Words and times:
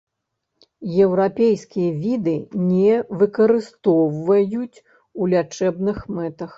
Еўрапейскія 1.07 1.91
віды 2.07 2.35
не 2.71 2.97
выкарыстоўваюць 3.23 4.77
у 5.19 5.33
лячэбных 5.33 5.97
мэтах. 6.21 6.49